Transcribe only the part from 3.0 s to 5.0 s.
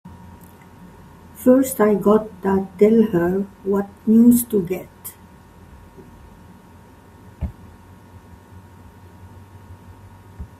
her what news to get!